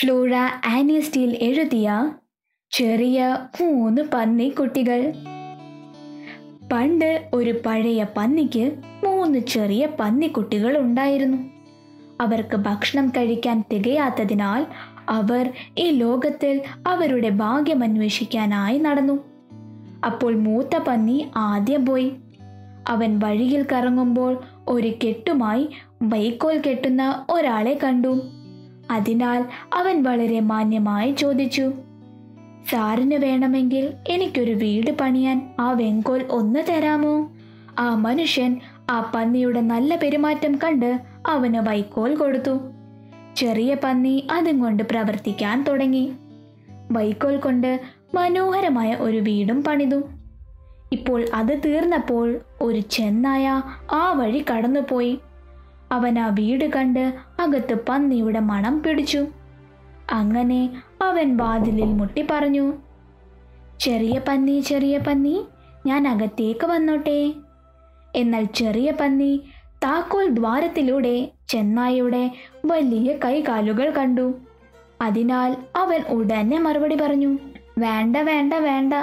[0.00, 0.34] Flora
[0.66, 2.12] ആനിയസ്റ്റിയിൽ എഴുതിയ
[2.70, 5.12] ചെറിയ മൂന്ന് പന്നി കുട്ടികൾ
[6.72, 8.72] പണ്ട് ഒരു പഴയ പന്നിക്ക്
[9.04, 11.36] മൂന്ന് ചെറിയ പന്നിക്കുട്ടികൾ ഉണ്ടായിരുന്നു.
[12.20, 14.66] അവർക്ക് ഭക്ഷണം കഴിക്കാൻ തികയാത്തതിനാൽ
[15.08, 19.24] അവർ ഈ ലോകത്തിൽ അവരുടെ ഭാഗ്യം അന്വേഷിക്കാനായി നടന്നു.
[20.06, 22.12] അപ്പോൾ മൂത്ത പന്നി ആദ്യം പോയി.
[22.88, 25.68] അവൻ വഴിയിൽ കറങ്ങുമ്പോൾ ഒരു കെട്ടുമായി
[26.02, 28.20] വൈക്കോൽ കെട്ടുന്ന ഒരാളെ കണ്ടു.
[28.90, 31.72] അതിനാൽ അവൻ വളരെ മാന്യമായി ചോദിച്ചു
[32.70, 37.30] സാറിന് വേണമെങ്കിൽ എനിക്കൊരു വീട് പണിയാൻ ആ വെങ്കോൽ ഒന്ന് തരാമോ?
[37.78, 42.58] ആ മനുഷ്യൻ ആ പന്നിയുടെ നല്ല പെരുമാറ്റം കണ്ട് അവന് വൈക്കോൽ കൊടുത്തു.
[43.36, 46.12] ചെറിയ പന്നി അതും കൊണ്ട് പ്രവർത്തിക്കാൻ തുടങ്ങി.
[46.90, 47.80] വൈക്കോൽ കൊണ്ട്
[48.14, 50.02] മനോഹരമായ ഒരു വീടും പണിതു.
[50.92, 53.62] ഇപ്പോൾ അത് തീർന്നപ്പോൾ ഒരു ചെന്നായ
[53.92, 55.18] ആ വഴി കടന്നുപോയി.
[55.92, 59.26] അവൻ ആ വീട് കണ്ട് അകത്ത് പന്നിയുടെ മണം പിടിച്ചു.
[60.10, 62.72] അങ്ങനെ അവൻ വാതിലിൽ മുട്ടി പറഞ്ഞു
[63.80, 65.44] ചെറിയ പന്നി ചെറിയ പന്നി
[65.86, 67.34] ഞാൻ അകത്തേക്ക് വന്നോട്ടെ.
[68.14, 69.40] എന്നാൽ ചെറിയ പന്നി
[69.84, 72.30] താക്കോൽ ദ്വാരത്തിലൂടെ ചെന്നായയുടെ
[72.64, 74.34] വലിയ കൈകാലുകൾ കണ്ടു.
[75.02, 77.38] അതിനാൽ അവൻ ഉടനെ മറുപടി പറഞ്ഞു
[77.78, 78.94] വേണ്ട വേണ്ട വേണ്ട.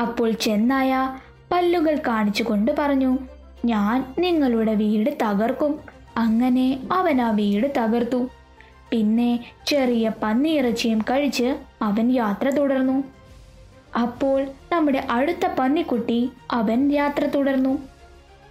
[0.00, 1.18] അപ്പോൾ ചെന്നായ
[1.52, 3.18] പല്ലുകൾ കാണിച്ചുകൊണ്ട് പറഞ്ഞു
[3.64, 5.80] ഞാൻ നിങ്ങളുടെ വീട് തകർക്കും.
[6.16, 8.28] അങ്ങനെ അവൻ ആ വീട് തകർത്തു.
[8.90, 13.04] പിന്നെ ചെറിയ പന്നിയിറച്ചിയും കഴിച്ച് അവൻ യാത്ര തുടർന്നു.
[14.00, 17.78] അപ്പോൾ നമ്മുടെ അടുത്ത പന്നിക്കുട്ടി അവൻ യാത്ര തുടർന്നു.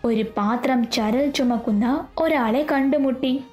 [0.05, 3.43] ഒരു പാത്രം ചരൽ ചുമക്കുന്ന ഒരാളെ കണ്ടുമുട്ടി.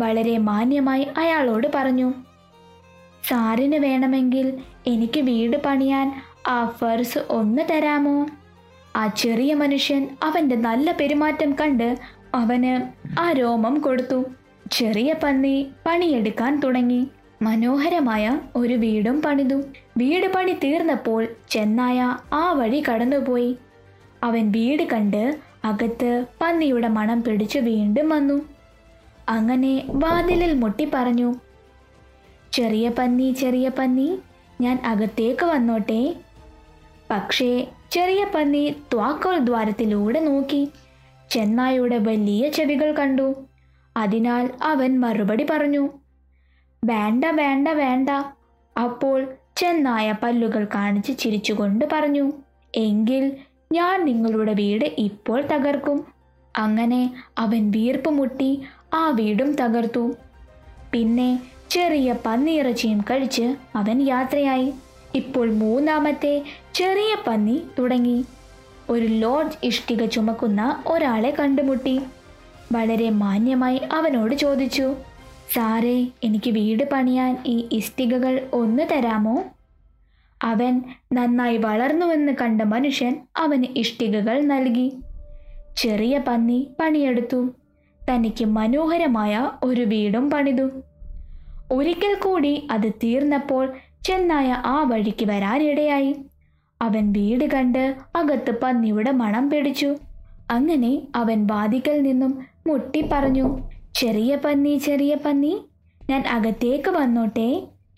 [0.00, 2.12] വളരെ മാന്യമായി അയാളോട് പറഞ്ഞു
[3.28, 8.26] സാറിന് വേണമെങ്കിൽ എനിക്ക് വീട് പണിയാൻ ആ ഫർസ് ഒന്ന് തരാമോ?
[8.98, 11.98] ആ ചെറിയ മനുഷ്യൻ അവന്റെ നല്ല പെരുമാറ്റം കണ്ട്
[12.34, 12.74] അവന്
[13.20, 14.24] ആ രോമം കൊടുത്തു.
[14.72, 17.08] ചെറിയ പന്നി പണിയെടുക്കാൻ തുടങ്ങി.
[17.42, 19.62] മനോഹരമായ ഒരു വീടും പണിതു.
[19.96, 23.58] വീട് പണി തീർന്നപ്പോൾ ചെന്നായ ആ വഴി കടന്നുപോയി.
[24.22, 28.48] അവൻ വീട് കണ്ട് അകത്ത് പന്നിയുടെ മണം പിടിച്ചു വീണ്ടും വന്നു.
[29.28, 31.34] അങ്ങനെ വാതിലിൽ മുട്ടി പറഞ്ഞു
[32.52, 34.18] ചെറിയ പന്നി ചെറിയ പന്നി
[34.60, 36.16] ഞാൻ അകത്തേക്ക് വന്നോട്ടെ.
[37.10, 40.68] പക്ഷേ ചെറിയ പന്നി ത്വാക്കോൽ ദ്വാരത്തിലൂടെ നോക്കി.
[41.30, 43.34] ചെന്നായിയുടെ വലിയ ചെവികൾ കണ്ടു.
[43.96, 45.88] അതിനാൽ അവൻ മറുപടി പറഞ്ഞു
[46.84, 48.10] വേണ്ട വേണ്ട വേണ്ട
[48.78, 49.18] അപ്പോൾ
[49.56, 52.32] ചെന്നായ പല്ലുകൾ കാണിച്ച് ചിരിച്ചുകൊണ്ട് പറഞ്ഞു
[52.74, 53.32] എങ്കിൽ
[53.72, 56.06] ഞാൻ നിങ്ങളുടെ വീട് ഇപ്പോൾ തകർക്കും.
[56.56, 58.62] അങ്ങനെ അവൻ വീർപ്പ് മുട്ടി
[58.94, 60.14] ആ വീടും തകർത്തു.
[60.92, 64.72] പിന്നെ ചെറിയ പന്നിയിറച്ചിയും കഴിച്ച് അവൻ യാത്രയായി.
[65.14, 66.42] ഇപ്പോൾ മൂന്നാമത്തെ
[66.74, 68.24] ചെറിയ പന്നി തുടങ്ങി.
[68.90, 72.00] ഒരു ലോഡ്ജ് ഇഷ്ടിക ചുമക്കുന്ന ഒരാളെ കണ്ടുമുട്ടി.
[72.72, 74.94] വളരെ മാന്യമായി അവനോട് ചോദിച്ചു
[75.54, 79.44] സാറേ എനിക്ക് വീട് പണിയാൻ ഈ ഇഷ്ടികകൾ ഒന്ന് തരാമോ?
[80.42, 80.82] അവൻ
[81.12, 84.92] നന്നായി വളർന്നുവെന്ന് കണ്ട മനുഷ്യൻ അവന് ഇഷ്ടികകൾ നൽകി.
[85.76, 87.50] ചെറിയ പന്നി പണിയെടുത്തു.
[88.08, 90.70] തനിക്ക് മനോഹരമായ ഒരു വീടും പണിതു.
[91.72, 93.72] ഒരിക്കൽ കൂടി അത് തീർന്നപ്പോൾ
[94.08, 96.12] ചെന്നായ ആ വഴിക്ക് വരാനിടയായി.
[96.82, 99.96] അവൻ വീട് കണ്ട് അകത്ത് പന്നിയുടെ മണം പിടിച്ചു.
[100.50, 102.32] അങ്ങനെ അവൻ വാതിക്കൽ നിന്നും
[102.66, 103.46] മുട്ടി പറഞ്ഞു
[103.94, 105.52] ചെറിയ പന്നി ചെറിയ പന്നി
[106.10, 107.48] ഞാൻ അകത്തേക്ക് വന്നോട്ടെ.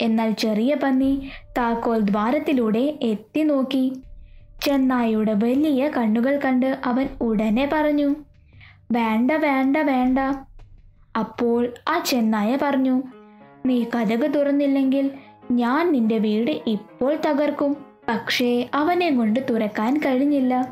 [0.00, 3.84] എന്നാൽ ചെറിയ പന്നി താക്കോൽ ദ്വാരത്തിലൂടെ എത്തി നോക്കി.
[4.65, 8.09] ചെന്നായിയുടെ വലിയ കണ്ണുകൾ കണ്ട് അവൻ ഉടനെ പറഞ്ഞു
[8.92, 10.19] വേണ്ട വേണ്ട വേണ്ട.
[11.19, 13.03] അപ്പോൾ ആ ചെന്നായ പറഞ്ഞു
[13.66, 15.10] നീ കഥക് തുറന്നില്ലെങ്കിൽ
[15.51, 17.77] ഞാൻ നിന്റെ വീട് ഇപ്പോൾ തകർക്കും
[18.09, 20.69] പക്ഷേ അവനെ കൊണ്ട് തുറക്കാൻ കഴിഞ്ഞില്ല.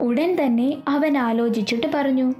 [0.00, 2.34] ഉടൻ തന്നെ അവൻ ആലോചിച്ചിട്ട് പറഞ്ഞു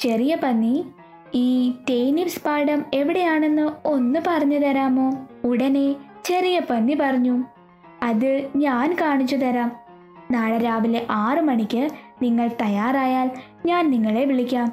[0.00, 0.86] ചെറിയ പന്നി
[1.34, 5.26] ഈ ടേനിപ്സ് പാടം എവിടെയാണെന്ന് ഒന്ന് പറഞ്ഞു തരാമോ?
[5.44, 5.94] ഉടനെ
[6.24, 7.44] ചെറിയ പന്നി പറഞ്ഞു
[8.02, 9.72] അത് ഞാൻ കാണിച്ചു തരാം.
[10.30, 11.88] നാളെ രാവിലെ ആറു മണിക്ക്
[12.22, 13.30] നിങ്ങൾ തയ്യാറായാൽ
[13.66, 14.72] ഞാൻ നിങ്ങളെ വിളിക്കാം.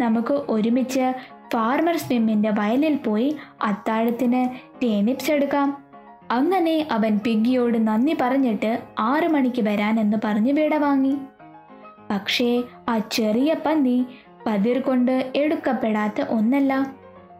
[0.00, 1.12] നമുക്ക് ഒരുമിച്ച്
[1.52, 4.48] ഫാർമർ സ്വിമ്മിന്റെ വയലിൽ പോയി അത്താഴത്തിന്
[4.82, 5.84] ടേനിപ്സ് എടുക്കാം.
[6.30, 11.16] അങ്ങനെ അവൻ പിഗ്ഗിയോട് നന്ദി പറഞ്ഞിട്ട് ആറു മണിക്ക് വരാനെന്ന് പറഞ്ഞ് വിട വാങ്ങി.
[12.10, 14.06] പക്ഷേ ആ ചെറിയ പന്നി
[14.46, 16.92] പതിർ കൊണ്ട് എടുക്കപ്പെടാത്ത ഒന്നല്ല.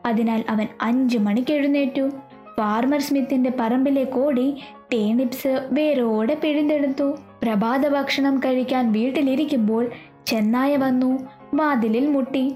[0.06, 2.10] അതിനാൽ അവൻ അഞ്ചു മണിക്ക് എഴുന്നേറ്റു.
[2.58, 4.62] ഫാർമർ സ്മിത്തിന്റെ പറമ്പിലേക്ക് ഓടി
[4.92, 9.90] ടേണിപ്സ് വേരോടെ പിഴുതെടുത്തു പ്രഭാത ഭക്ഷണം കഴിക്കാൻ വീട്ടിലിരിക്കുമ്പോൾ
[10.26, 12.54] ചെന്നായ വന്നു വാതിലിൽ മുട്ടി.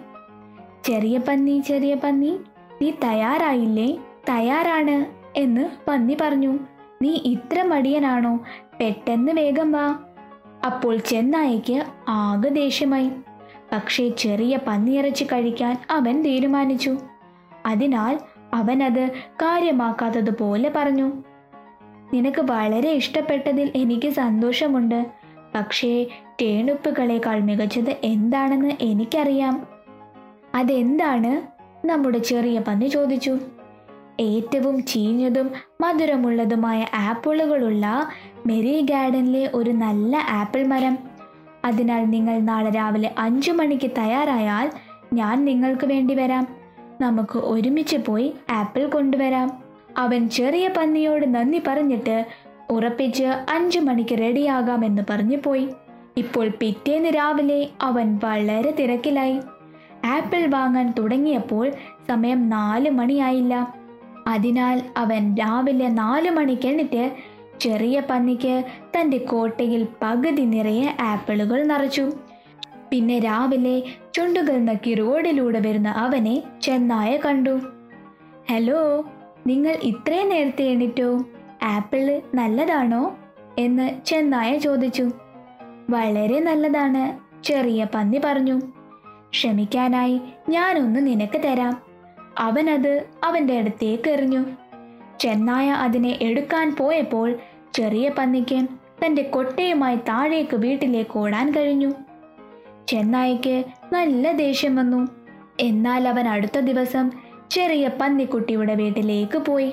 [0.86, 2.38] ചെറിയ പന്നി ചെറിയ പന്നി
[2.82, 3.96] നീ തയ്യാറായില്ലേ?
[4.28, 5.06] തയ്യാറാണ്
[5.36, 6.58] എന്ന് പന്നി പറഞ്ഞു.
[7.02, 8.40] നീ ഇത്ര മടിയനാണോ?
[8.80, 9.98] പെട്ടെന്ന് വേഗം വാ.
[10.66, 13.10] അപ്പോൾ ചെന്നായയ്ക്ക് ആകെ ദേഷ്യമായി.
[13.72, 16.96] പക്ഷേ ചെറിയ പന്നിയിറച്ചി കഴിക്കാൻ അവൻ തീരുമാനിച്ചു.
[17.66, 18.18] അതിനാൽ
[18.54, 21.12] അവൻ അത് കാര്യമാക്കാത്തതുപോലെ പറഞ്ഞു.
[22.14, 25.06] നിനക്ക് വളരെ ഇഷ്ടപ്പെട്ടതിൽ എനിക്ക് സന്തോഷമുണ്ട്.
[25.54, 26.06] പക്ഷേ
[26.42, 29.75] ടേണുപ്പുകളേക്കാൾ മികച്ചത് എന്താണെന്ന് എനിക്കറിയാം.
[30.56, 31.42] അതെന്താണ്?
[31.86, 33.38] നമ്മുടെ ചെറിയ പന്നി ചോദിച്ചു.
[34.20, 35.50] ഏറ്റവും ചീഞ്ഞതും
[35.80, 38.08] മധുരമുള്ളതുമായ ആപ്പിളുകളുള്ള
[38.46, 40.98] മെറി ഗാർഡനിലെ ഒരു നല്ല ആപ്പിൾ മരം.
[41.64, 44.70] അതിനാൽ നിങ്ങൾ നാളെ രാവിലെ അഞ്ചു മണിക്ക് തയ്യാറായാൽ
[45.12, 46.46] ഞാൻ നിങ്ങൾക്ക് വേണ്ടി വരാം.
[47.00, 49.62] നമുക്ക് ഒരുമിച്ച് പോയി ആപ്പിൾ കൊണ്ടുവരാം.
[49.98, 52.26] അവൻ ചെറിയ പന്നിയോട് നന്ദി പറഞ്ഞിട്ട്
[52.70, 55.68] ഉറപ്പിച്ച് അഞ്ചു മണിക്ക് റെഡിയാകാമെന്ന് പറഞ്ഞു പോയി.
[56.16, 59.40] ഇപ്പോൾ പിറ്റേന്ന് രാവിലെ അവൻ വളരെ തിരക്കിലായി.
[60.06, 61.70] ആപ്പിൾ വാങ്ങാൻ തുടങ്ങിയപ്പോൾ
[62.08, 63.74] സമയം നാല് മണിയായില്ല.
[64.26, 67.12] അതിനാൽ അവൻ രാവിലെ നാല് മണിക്ക് എണ്ണിട്ട്
[67.60, 68.64] ചെറിയ പന്നിക്ക്
[68.96, 72.12] തന്റെ കോട്ടയിൽ പകുതി നിറയെ ആപ്പിളുകൾ നിറച്ചു.
[72.90, 73.82] പിന്നെ രാവിലെ
[74.14, 77.60] ചുണ്ടുകൾ നക്കി റോഡിലൂടെ വരുന്ന അവനെ ചെന്നായ കണ്ടു.
[78.50, 79.04] ഹലോ
[79.46, 81.24] നിങ്ങൾ ഇത്രയും നേരത്തെ എണ്ണിട്ടോ
[81.62, 83.16] ആപ്പിൾ നല്ലതാണോ?
[83.58, 85.10] എന്ന് ചെന്നായ ചോദിച്ചു.
[85.90, 88.60] വളരെ നല്ലതാണ് ചെറിയ പന്നി പറഞ്ഞു.
[89.36, 91.82] ക്ഷമിക്കാനായി ഞാനൊന്ന് നിനക്ക് തരാം.
[92.38, 94.44] അവനത് അവന്റെ അടുത്തേക്ക് എറിഞ്ഞു.
[95.20, 97.34] ചെന്നായ അതിനെ എടുക്കാൻ പോയപ്പോൾ
[97.74, 98.68] ചെറിയ പന്നിക്ക്
[99.04, 101.92] തന്റെ കൊട്ടയുമായി താഴേക്ക് വീട്ടിലേക്ക് ഓടാൻ കഴിഞ്ഞു.
[102.88, 105.08] ചെന്നായിക്ക് നല്ല ദേഷ്യം വന്നു.
[105.60, 107.10] എന്നാൽ അവൻ അടുത്ത ദിവസം
[107.50, 109.72] ചെറിയ പന്നിക്കുട്ടിയുടെ വീട്ടിലേക്ക് പോയി.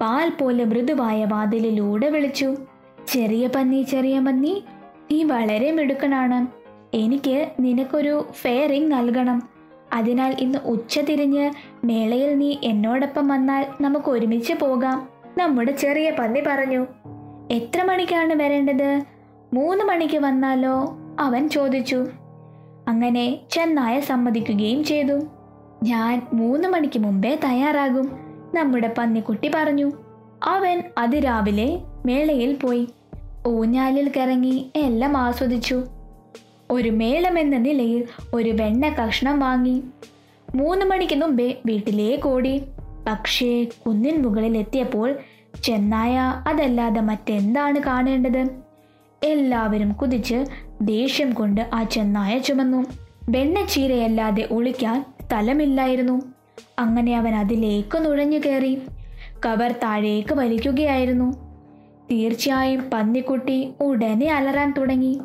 [0.00, 2.54] പാൽ പോലെ മൃദുവായ വാതിലിലൂടെ വിളിച്ചു.
[3.08, 4.64] ചെറിയ പന്നി ചെറിയ പന്നി
[5.12, 6.65] നീ വളരെ മിടുക്കനാണ്.
[6.94, 9.48] എനിക്ക് നിനക്കൊരു ഫെയറിംഗ് നൽകണം.
[9.92, 11.50] അതിനാൽ ഇന്ന് ഉച്ച തിരിഞ്ഞ്
[11.84, 15.08] മേളയിൽ നീ എന്നോടൊപ്പം വന്നാൽ നമുക്ക് ഒരുമിച്ച് പോകാം.
[15.38, 16.86] നമ്മുടെ ചെറിയ പന്നി പറഞ്ഞു.
[17.50, 19.02] എത്ര മണിക്കാണ് വരേണ്ടത്?
[19.52, 20.98] മൂന്ന് മണിക്ക് വന്നാലോ?
[21.20, 22.06] അവൻ ചോദിച്ചു.
[22.88, 25.20] അങ്ങനെ ചെന്നായ സമ്മതിക്കുകയും ചെയ്തു.
[25.82, 28.10] ഞാൻ മൂന്ന് മണിക്ക് മുമ്പേ തയ്യാറാകും
[28.54, 29.92] നമ്മുടെ പന്നിക്കുട്ടി പറഞ്ഞു.
[30.42, 32.88] അവൻ അതിരാവിലെ മേളയിൽ പോയി.
[33.46, 35.84] ഊഞ്ഞാലിൽ കറങ്ങി എല്ലാം ആസ്വദിച്ചു.
[36.70, 38.04] ഒരു മേളമെന്ന നിലയിൽ
[38.34, 39.82] ഒരു വെണ്ണ കഷ്ണം വാങ്ങി.
[40.54, 42.62] മൂന്ന് മണിക്ക് മുമ്പേ വീട്ടിലേക്ക് ഓടി.
[43.08, 45.14] പക്ഷേ കുന്നിൻ മുകളിൽ എത്തിയപ്പോൾ
[45.64, 48.48] ചെന്നായ അതല്ലാതെ മറ്റെന്താണ് കാണേണ്ടത്?
[49.22, 50.44] എല്ലാവരും കുതിച്ച്
[50.82, 52.84] ദേഷ്യം കൊണ്ട് ആ ചെന്നായ ചുമന്നു.
[53.28, 56.22] വെണ്ണച്ചീരയല്ലാതെ ഒളിക്കാൻ സ്ഥലമില്ലായിരുന്നു.
[56.78, 58.78] അങ്ങനെ അവൻ അതിലേക്ക് നുഴഞ്ഞു കയറി.
[59.46, 61.56] കവർ താഴേക്ക് വലിക്കുകയായിരുന്നു.
[62.10, 65.20] തീർച്ചയായും പന്നിക്കുട്ടി ഉടനെ അലറാൻ തുടങ്ങി.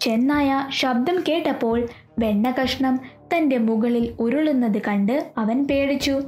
[0.00, 1.88] ചെന്നായ ശബ്ദം കേട്ടപ്പോൾ
[2.18, 3.00] വെണ്ണ കഷ്ണം
[3.34, 6.20] തന്റെ മുകളിൽ ഉരുളുന്നത് കണ്ട് അവൻ പേടിച്ചു.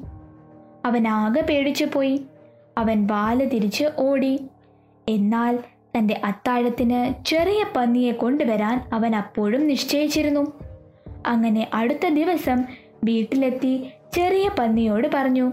[0.84, 2.24] അവൻ ആകെ പേടിച്ചു പോയി.
[2.78, 4.40] അവൻ വാല തിരിച്ച് ഓടി.
[5.08, 5.58] എന്നാൽ
[5.96, 10.52] തന്റെ അത്താഴത്തിന് ചെറിയ പന്നിയെ കൊണ്ടുവരാൻ അവൻ അപ്പോഴും നിശ്ചയിച്ചിരുന്നു.
[11.26, 12.64] അങ്ങനെ അടുത്ത ദിവസം
[13.04, 15.52] വീട്ടിലെത്തി ചെറിയ പന്നിയോട് പറഞ്ഞു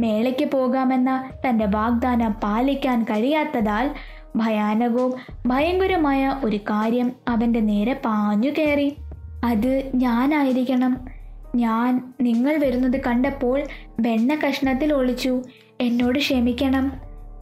[0.00, 3.90] മേളയ്ക്ക് പോകാമെന്ന തന്റെ വാഗ്ദാനം പാലിക്കാൻ കഴിയാത്തതാൽ
[4.36, 5.14] ഭയാനകവും
[5.46, 8.96] ഭയങ്കരമായ ഒരു കാര്യം അവന്റെ നേരെ പാഞ്ഞു കയറി.
[9.44, 11.06] അത് ഞാനായിരിക്കണം.
[11.54, 13.62] ഞാൻ നിങ്ങൾ വരുന്നത് കണ്ടപ്പോൾ
[14.00, 15.42] വെണ്ണ കഷ്ണത്തിൽ ഒളിച്ചു.
[15.80, 16.92] എന്നോട് ക്ഷമിക്കണം.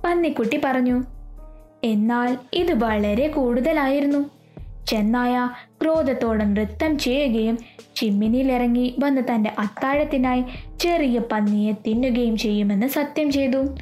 [0.05, 1.05] പന്നിക്കുട്ടി പറഞ്ഞു
[1.85, 4.31] എന്നാൽ ഇത് വളരെ കൂടുതലായിരുന്നു.
[4.87, 5.51] ചെന്നായ
[5.83, 7.59] ക്രോധത്തോടെ നൃത്തം ചെയ്യുകയും
[7.97, 10.45] ചിമ്മിനിയിലിറങ്ങി വന്ന് തന്റെ അത്താഴത്തിനായി
[10.81, 13.77] ചെറിയ പന്നിയെ തിന്നുകയും ചെയ്യുമെന്ന് സത്യം ചെയ്തു.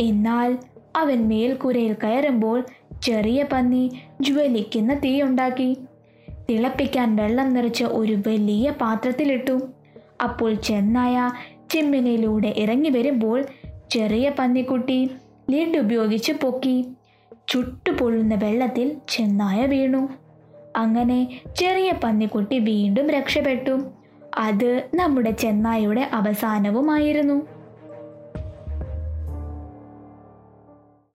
[0.00, 0.58] എന്നാൽ
[0.98, 2.64] അവൻ മേൽക്കൂരയിൽ കയറുമ്പോൾ
[3.02, 3.90] ചെറിയ പന്നി
[4.20, 5.76] ജ്വലിക്കുന്ന തീയുണ്ടാക്കി
[6.50, 9.56] തിളപ്പിക്കാൻ വെള്ളം നിറച്ച ഒരു വലിയ പാത്രത്തിലിട്ടു.
[10.22, 11.32] അപ്പോൾ ചെന്നായ
[11.70, 13.44] ചിമ്മിനയിലൂടെ ഇറങ്ങി വരുമ്പോൾ
[13.90, 15.10] ചെറിയ പന്നിക്കുട്ടി
[15.50, 16.76] ലീഡ് ഉപയോഗിച്ച് പൊക്കി.
[17.48, 20.08] ചുട്ടുപൊള്ളുന്ന വെള്ളത്തിൽ ചെന്നായ വീണു.
[20.76, 23.74] അങ്ങനെ ചെറിയ പന്നിക്കുട്ടി വീണ്ടും രക്ഷപ്പെട്ടു.
[24.38, 27.57] അത് നമ്മുടെ ചെന്നായയുടെ അവസാനവുമായിരുന്നു.